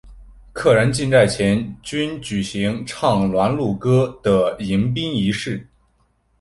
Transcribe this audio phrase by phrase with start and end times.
[0.51, 5.69] 客人进寨前均举行唱拦路歌的迎宾仪式。